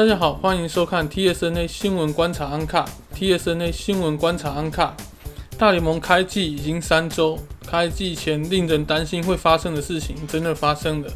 [0.00, 2.88] 大家好，欢迎收看 TSNA 新闻观察安卡。
[3.14, 4.96] TSNA 新闻观察安卡，
[5.58, 11.12] 大联盟开季已经三周，开季前令人担心会发生的事情真的发生了，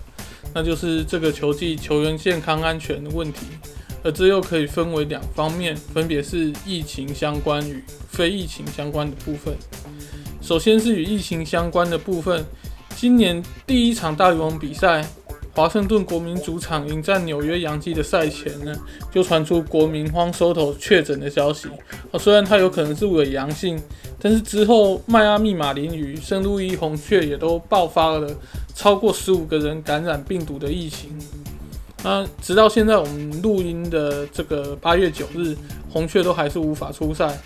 [0.53, 3.47] 那就是这个球季球员健康安全的问题。
[4.03, 9.55] 而这又可以分为两方面，分别是疫情相关与非疫情相关的部分。
[10.43, 12.45] 首先是与疫情相关的部分，
[12.95, 15.09] 今年第一场大联盟比赛。
[15.55, 18.75] 华盛顿国民主场迎战纽约洋基的赛前呢，
[19.13, 21.69] 就传出国民荒收头确诊的消息。
[22.11, 23.81] 哦，虽然他有可能是伪阳性，
[24.19, 28.29] 但是之后迈阿密马林鱼、圣路易红雀也都爆发了
[28.75, 31.11] 超过十五个人感染病毒的疫情。
[32.03, 35.57] 那直到现在我们录音的这个八月九日，
[35.89, 37.41] 红雀都还是无法出赛。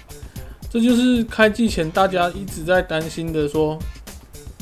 [0.71, 3.79] 这就是开季前大家一直在担心的说。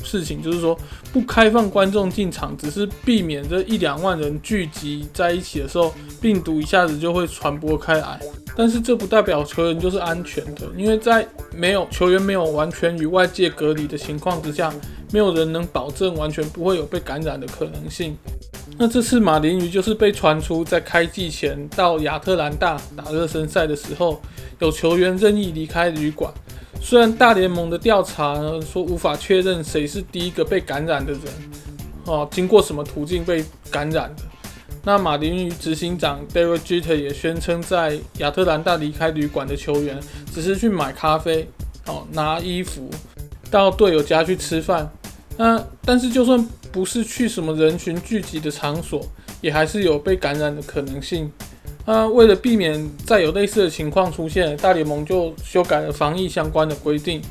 [0.07, 0.77] 事情就是说，
[1.11, 8.19] 不开放观众进场，只是避免这一两万人聚集在一起的时候，病毒一下子就会传播开来。
[8.55, 14.73] 但是这不代表球员就是安全的，因为在没有球员没有完全与外界隔离的情况之下，
[15.11, 18.17] 没有人能保证完全不会有被感染的可能性。
[18.79, 24.21] 那这次马林鱼就是被传出在开季前到亚特兰大打热身赛的时候，
[24.59, 26.31] 有球员任意离开旅馆。
[26.81, 31.21] 虽然大联盟的调查说无法确认谁是第一个被感染的人，
[32.05, 34.23] 哦，经过什么途径被感染的？
[34.83, 39.99] 那马林鱼执行长 David Jeter 也宣称，在亚特兰大离开旅馆的球员
[40.33, 41.45] 只是去买咖啡，
[41.87, 42.89] 哦，拿衣服，
[43.51, 44.89] 到队友家去吃饭。
[45.35, 49.05] 那但是就算不是去什么人群聚集的场所，
[49.41, 51.29] 也还是有被感染的可能性。
[51.89, 57.21] 那为了避免再有类似的情况出现，大联盟就修改了防疫相关的规定，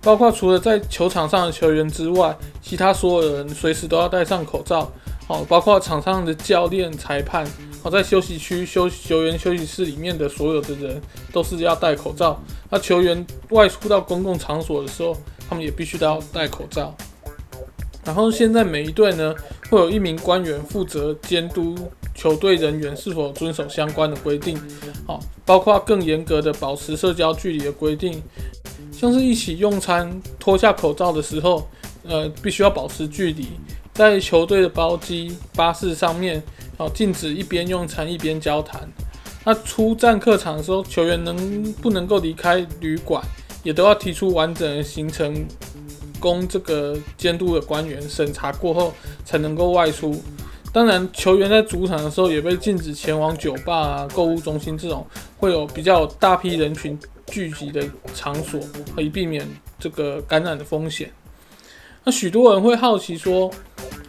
[0.00, 4.88] 包括除了在球场上的球员之外，其他所有人随时都要戴上口罩。
[5.26, 7.44] 哦，包括场上的教练、裁判，
[7.82, 11.00] 哦，在休息区休球员休息室里面的所有的人
[11.32, 12.40] 都是要戴口罩。
[12.70, 15.16] 那球员外出到公共场所的时候，
[15.48, 16.94] 他们也必须都要戴口罩。
[18.04, 19.34] 然后现在每一队呢，
[19.70, 21.74] 会有一名官员负责监督。
[22.14, 24.58] 球队人员是否遵守相关的规定？
[25.06, 28.22] 好，包括更严格的保持社交距离的规定，
[28.92, 31.68] 像是一起用餐脱下口罩的时候，
[32.04, 33.48] 呃，必须要保持距离。
[33.92, 36.42] 在球队的包机、巴士上面，
[36.78, 38.88] 好，禁止一边用餐一边交谈。
[39.44, 43.22] 那出战客场的时候，球员能不能够离开旅馆，
[43.62, 45.46] 也都要提出完整的行程，
[46.18, 50.22] 供这个监督的官员审查过后，才能够外出。
[50.74, 56.98] 当然，球员在主场的时候也被禁止前往酒吧啊、购物中心这种会有比较大批人群
[57.28, 57.80] 聚集的
[58.12, 58.58] 场所，
[58.92, 59.46] 可以避免
[59.78, 61.12] 这个感染的风险。
[62.02, 63.48] 那许多人会好奇说，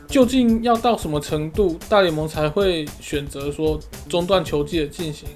[0.07, 5.29] 究竟要到什么程度，大联盟才会选择说中断球季的进行？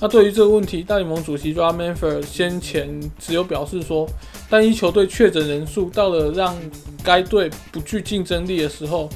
[0.00, 2.88] 那对于这个问题，大联盟主席 Rob Manfred 先前
[3.18, 4.08] 只有表示说，
[4.48, 6.56] 单一球队确诊人数到了让
[7.02, 9.10] 该队不具竞争力的时候。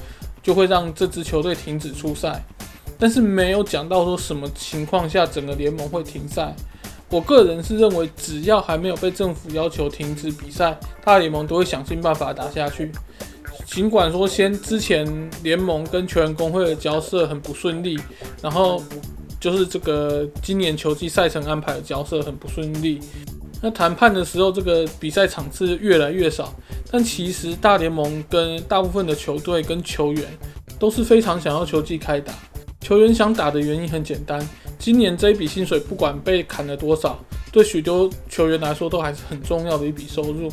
[0.45, 2.41] 就会让这支球队停止出赛，
[2.99, 6.55] 但是没有讲到说什么情况下整个联盟会停赛。
[7.09, 12.93] 我个人是认为，只要还没有被政府要求停止比赛，大联盟都会想尽办法打下去。
[13.67, 17.99] 尽管说先之前联盟跟球员工会的交涉很不顺利，
[18.43, 18.83] 然后
[19.41, 23.01] 就是这个今年球季赛程安排的交涉很不顺利。
[23.65, 26.53] 那谈判的时候，这个比赛场次越来越少。
[26.91, 30.23] 但其实大联盟跟大部分的球队跟球员
[30.79, 32.35] 都是非常想要球季开打。
[32.83, 34.47] 球员想打的原因很简单，
[34.79, 37.19] 今年这一笔薪水不管被砍了多少，
[37.51, 40.53] 对许多球员来说都还是很重要的一笔收入。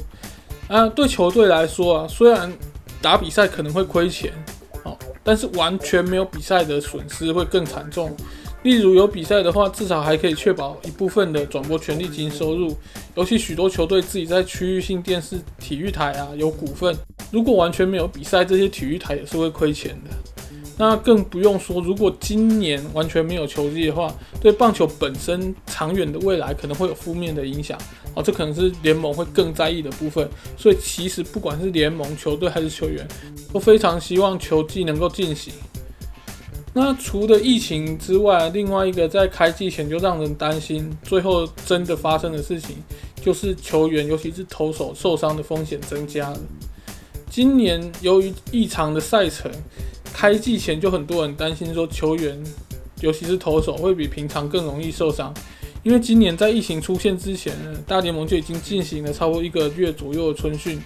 [0.70, 2.50] 啊，对球队来说啊，虽然
[3.02, 4.32] 打比赛可能会亏钱，
[4.86, 8.16] 哦，但是完全没有比赛的损失会更惨重。
[8.64, 12.78] 例如有比赛的话，至少还可以确保一部分的转播权利金收入。
[13.16, 16.96] 尤其许多球队自己在区域性电视体育台啊有股份，
[17.32, 20.12] 如果完全没有比赛，这些体育台也是会亏钱的。
[20.78, 27.78] 那更不用说，如果今年完全没有球季的话，对棒球本身长远的未来可能会有负面的影响。
[28.14, 30.28] 哦，这可能是联盟会更在意的部分。
[30.58, 33.08] 所以其实不管是联盟、球队还是球员，
[33.52, 35.54] 都非常希望球季能够进行。
[36.74, 42.78] 那除了疫情之外，另外一个在开季前就让人担心，最后真的发生的事情，
[43.22, 46.40] 就是球员，尤其是投手受伤的风险增加了。
[47.30, 49.52] 今年由于异常的赛程，
[50.14, 52.42] 开季前就很多人担心说，球员，
[53.02, 55.34] 尤其是投手会比平常更容易受伤，
[55.84, 60.82] 因为今年在疫情出现之前呢，大联盟就已经进行了超过一个月左右的春训，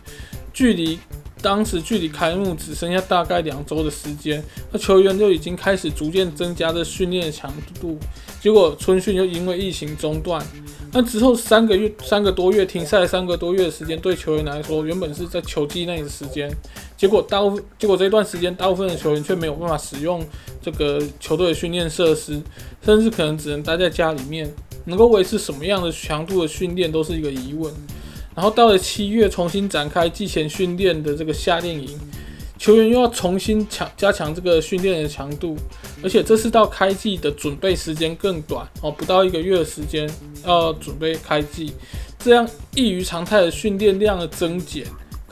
[0.51, 0.97] 距离
[1.41, 7.97] 当时距离开幕只剩下大概两周的时间，那球员就已经开始逐渐增加的训练强度，
[8.41, 10.43] 结果春训又因为疫情中断。
[10.91, 16.49] 那之后三个月、三个多月停赛三个多月的时间，对球员来说原本是在球季内的时间，
[16.95, 20.25] 结果大部分结果这段时间大部分的球员却没有办法使用
[20.61, 22.41] 这个球队的训练设施，
[22.81, 24.49] 甚至可能只能待在家里面，
[24.85, 27.71] 能够维持什么样的强度的训练都是一个疑问。
[28.35, 31.97] 然后到了七月，重新展开季前训练的这个夏令营，
[32.57, 35.55] 球员又要重新强加强这个训练的强度，
[36.03, 40.09] 而且这次到开季的准备时间更短哦，不到一个月的时间
[40.45, 41.71] 要准备开季，
[42.19, 42.45] 这样
[42.75, 44.85] 异于常态的训练量的增减。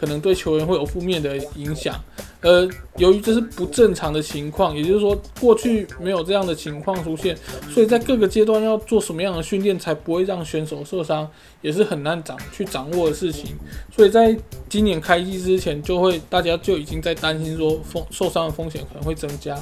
[0.04, 1.96] 可能对球员会有负面的影响，
[2.42, 2.68] 呃，
[2.98, 7.34] 由于这是不正常的情况，也就是说过去没有这样的情况出现，
[7.72, 11.26] 所以在各个阶段要做什么样的训练才不会让选手受伤，
[11.62, 13.56] 也是很难掌去掌握的事情。
[13.96, 19.58] 所以在今年开机之前，就会大家就已经在担心说风受伤的风险可能会增加，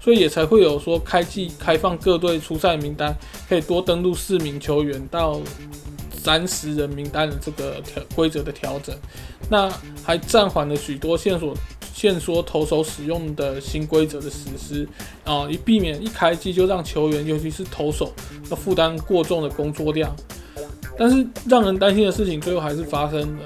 [0.00, 3.14] 所以也才会有说开季开放各队出赛名单，
[3.46, 5.42] 可以多登录四名球员到。
[6.24, 8.96] 三十人名单的这个条规则的调整，
[9.50, 9.70] 那
[10.02, 11.54] 还暂缓了许多线索
[11.92, 14.88] 线索投手使用的新规则的实施
[15.22, 18.10] 啊，以避免一开机就让球员，尤其是投手
[18.50, 20.16] 要负担过重的工作量。
[20.96, 23.42] 但是让人担心的事情最后还是发生了。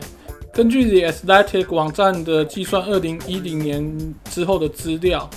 [0.52, 5.28] 根据 The Athletic 网站的计算，二零一零年之后的资料，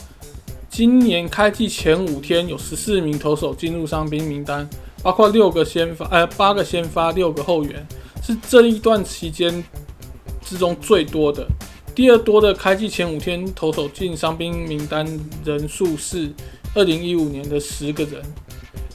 [0.70, 4.70] 今年开季前五天有十四名投手进入伤兵名单。
[5.03, 7.88] 包括六个先发，呃，八个先发，六个后援，
[8.24, 9.63] 是这一段期间
[10.44, 11.48] 之中最多的。
[11.94, 15.06] 第二多的开季前五天投手进伤兵名单
[15.44, 16.31] 人数是
[16.74, 18.21] 二零一五年的十个人。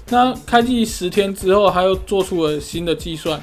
[0.09, 3.41] 那开季十天之后，他又做出了新的计算，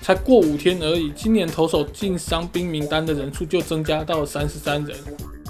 [0.00, 4.96] 才过五天而已，今年投手进伤兵名单的人数就增加到三十三人，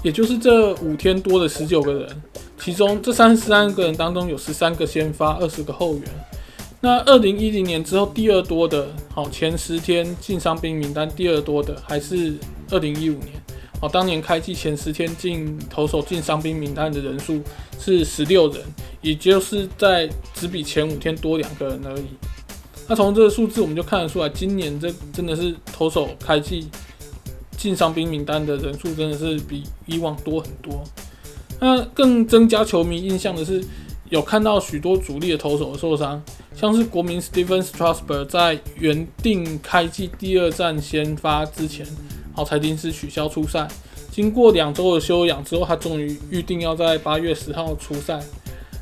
[0.03, 2.21] 也就是这五天多的十九个人，
[2.59, 6.03] 其中这三十三个人当中有十三个先发，二十个后援。
[6.79, 12.35] 那二零一零年之后第二多的，好前十天进伤兵名单第二多的还是
[12.69, 13.33] 二零一五年，
[13.81, 17.41] 好当年开季前十天进投手进伤兵名单的人数
[17.79, 18.63] 是十六人，
[19.01, 22.05] 也就是在只比前五天多两个人而已。
[22.87, 26.69] 那从这个数字我们就看得出来，今年这真的是投手开季
[27.57, 30.83] 进伤兵名单的人数真的是比以往多很多。
[31.59, 33.65] 那更增加球迷印象的是，
[34.09, 36.21] 有看到许多主力的投手受伤。
[36.59, 41.85] 像是国民 Stephen Strasburg 在原定开季第二战先发之前，
[42.33, 43.67] 好才临时取消出赛。
[44.11, 48.19] 经过两周的休养之后，他终于预定要在八月十号出赛。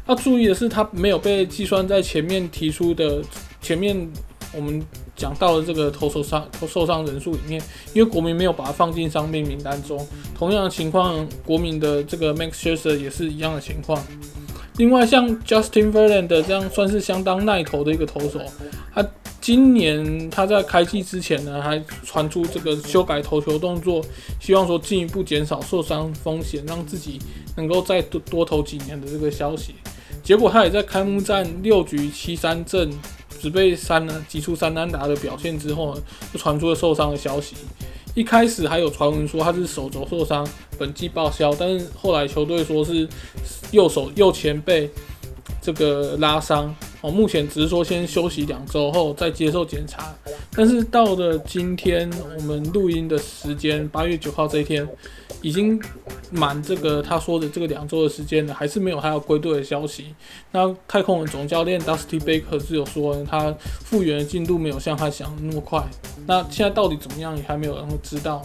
[0.07, 3.21] 要注意的是，他没有被计算在前面提出的
[3.61, 4.09] 前面
[4.53, 4.81] 我们
[5.17, 7.61] 讲到的这个投手伤投受伤人数里面，
[7.93, 10.07] 因为国民没有把他放进伤病名单中。
[10.33, 14.01] 同样的情况，国民的这个 Max Scherzer 也是一样的情况。
[14.77, 18.41] 另外，像 Justin Verlander 这样算是相当耐投的一个投手，
[18.93, 19.05] 他
[19.39, 24.03] 今年他在开季之前呢，还传出这个修改投球动作，
[24.41, 27.19] 希望说进一步减少受伤风险，让自己
[27.55, 29.75] 能够再多多投几年的这个消息。
[30.21, 32.89] 结果他也在开幕战六局七三阵
[33.39, 36.01] 只被三呢击出三单打的表现之后呢，
[36.33, 37.55] 就传出了受伤的消息。
[38.15, 40.47] 一开始还有传闻说他是手肘受伤，
[40.79, 43.07] 本季报销，但是后来球队说是
[43.71, 44.89] 右手右前背
[45.61, 46.73] 这个拉伤，
[47.05, 50.11] 哦，目前只是说先休息两周后再接受检查，
[50.53, 54.87] 但是到了今天我们录音的时间八月九号这一天。
[55.41, 55.79] 已经
[56.31, 60.15] 满这个他说的这个两周的时间了，还是没有他要归队的消息。
[60.51, 65.83] 那太空人总教练 Dusty Baker 是有说，他复原的进度没有像他想的那么快。
[66.25, 68.41] 那现在到底怎么样，也还没有人会知道。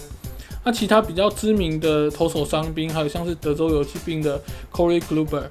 [0.71, 4.41] 其他比较知名的投手伤兵，还有像是德州游骑兵的
[4.73, 5.45] Corey Kluber，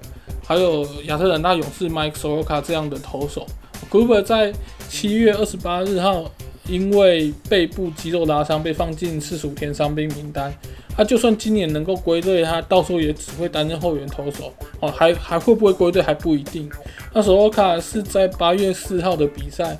[0.45, 3.45] 还有亚特兰大勇士 Mike Soroka 这样的投手。
[3.89, 4.53] Kluber 在
[4.87, 6.29] 七月二十八日号
[6.67, 10.53] 因为背部肌肉拉伤被放进四十五天伤兵名单。
[10.95, 16.69] 他就算今年能够归队，他到时候也只会担任后援投手哦，还还会不会归队还不一定。
[17.13, 19.79] 那索洛卡是在八月四号的比赛，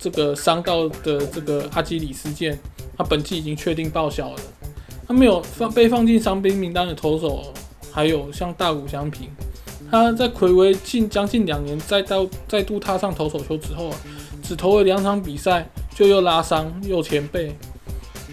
[0.00, 2.58] 这个伤到的这个阿基里事件，
[2.96, 4.40] 他本季已经确定报销了。
[5.06, 7.52] 他没有放被放进伤兵名单的投手，
[7.92, 9.28] 还有像大谷翔平，
[9.90, 13.90] 他在魁违近将近两年再到再度踏上投手球之后，
[14.42, 17.54] 只投了两场比赛就又拉伤又前背。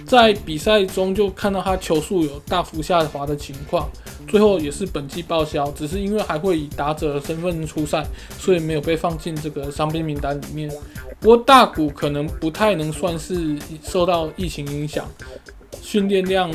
[0.06, 3.88] 在比赛中就看到他球速有大幅下滑的情况，
[4.30, 8.06] 最后也是本季报销，只是因为还会以打者身份出赛，
[8.38, 10.72] 所以没有被放进这个伤兵名单里面。
[11.20, 15.06] 不过大谷可能不太能算是受到疫情影响，
[15.82, 16.50] 训练量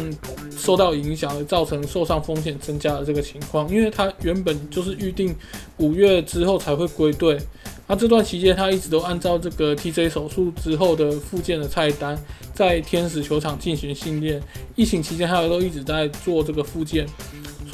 [0.56, 3.68] 受到影响，而造成受伤风险增加的这个情况。
[3.68, 5.34] 因为他原本就是预定
[5.78, 7.38] 五月之后才会归队，
[7.86, 12.16] 那这段期间他一直都按照这个 TJ 手术之后的复健的菜单，
[12.54, 14.40] 在天使球场进行训练。
[14.76, 17.06] 疫情期间他都一直在做这个复健，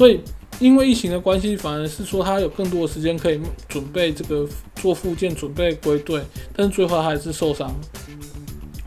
[0.01, 0.19] 所以
[0.59, 3.39] 因为疫情的关系，反而是说他有更多的时间可以
[3.69, 6.23] 准备这个做复健，准备归队，
[6.55, 7.71] 但是最后他还是受伤。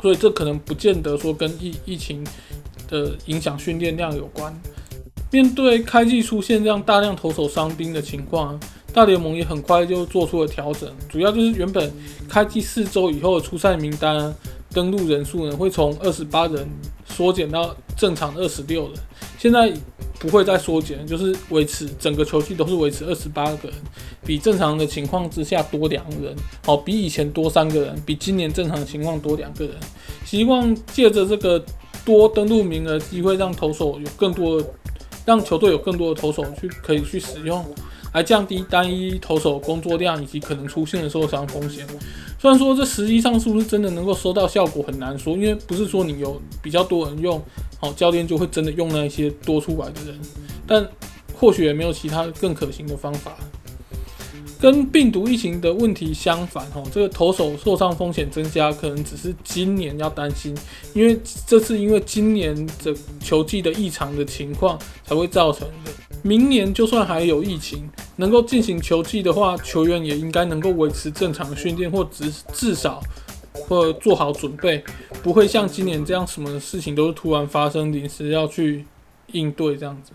[0.03, 2.27] 所以这可能不见得说跟疫疫情
[2.89, 4.53] 的影响训练量有关。
[5.31, 8.59] 面对开季出现这样大量投手伤兵的情况，
[8.93, 11.93] 大联盟也很快就做出了调整，主要就是原本
[12.29, 14.35] 开季四周以后的出赛名单
[14.73, 16.69] 登录人数呢会从二十八人
[17.07, 18.95] 缩减到正常二十六人，
[19.39, 19.73] 现在。
[20.25, 23.77] 不会再缩减，就是维持整个球季都是维持二十八个人，
[24.25, 29.75] 比正常的情况之下多两人，好，比以前多三个人，比今年正常情况多两个人。
[30.25, 31.63] 希望借着这个
[32.07, 34.65] 多登录名额机会，让投手有更多，
[35.27, 37.63] 让球队有更多的投手去可以去使用，
[38.15, 41.87] 来降低单一投手工作量以及可能出现的受伤风险。
[42.45, 47.43] 虽然说这实际上是不是真的能够收到效果很难说，因为不是说你有比较多人用。
[47.79, 50.21] 好，教练就会真的用那一些多出来的人，
[50.67, 50.87] 但
[51.35, 53.35] 或许也没有其他更可行的方法。
[54.61, 60.55] 跟病毒疫情的问题相反，哈，这个投手受伤风险增加，可能只是今年要担心，
[60.93, 65.91] 因为这是因为今年的球季的异常的情况才会造成的。
[66.27, 73.01] 明年就算还有疫情，能够进行球季的话，球员也应该能够维持正常的训练，或至至少。
[73.69, 74.83] 或做好准备，
[75.23, 78.85] 不会像今年这样，什么事情都是突然发生，临时要去
[79.31, 80.11] 应对这样子。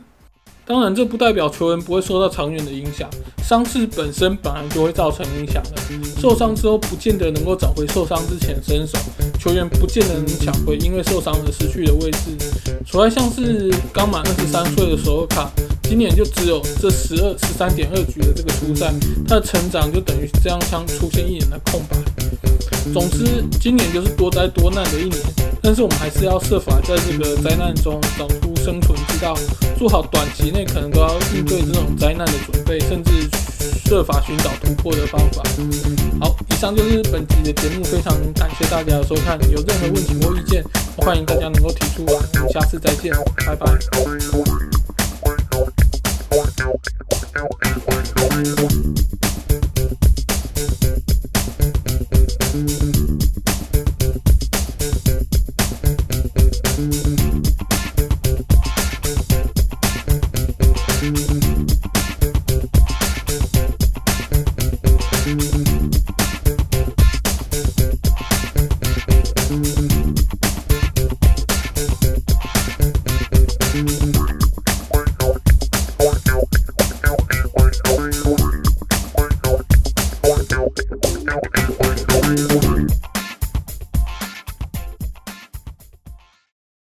[0.65, 3.09] 当然，这不代表球员不会受到长远的影响，
[3.41, 5.81] 伤势本身本来就会造成影响的。
[6.19, 8.99] 受伤之后，不见得能够找回受伤之前身手，
[9.39, 12.37] 球员不见得能抢回因为受伤而失去的位置。
[12.85, 15.49] 除了像是刚满二十三岁的索尔卡，
[15.89, 18.93] 今年就只有这十二十三点二局的这个出赛，
[19.27, 21.97] 他的成长就等于这样枪出现一年的空白。
[22.93, 25.19] 总之，今年就是多灾多难的一年，
[25.63, 29.35] 但是我们还是要设法在这个灾难中找出生存之道，
[29.79, 33.11] 做好短期内可能都要应对这种灾难的准备，甚至
[33.89, 35.41] 设法寻找突破的方法。
[36.21, 40.63] 好，以上就是本集的节目，非常感谢大家的收看，有任何问题或意见，
[40.97, 42.13] 欢迎大家能够提出来。
[42.13, 43.11] 我们下次再见，
[43.43, 43.65] 拜拜。
[46.71, 48.78] Thank you.